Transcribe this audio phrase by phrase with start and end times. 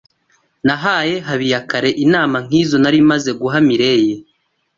[0.65, 4.15] Nahaye Habiyakare inama nkizo nari maze guha Mirelle.